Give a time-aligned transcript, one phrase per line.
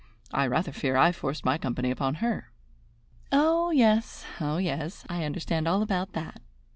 [0.31, 2.51] I rather fear I forced my company upon her."
[3.31, 6.41] "Oh, yes, oh, yes; I understand all about that.